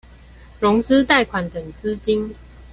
[0.59, 2.33] 融資貸款等資金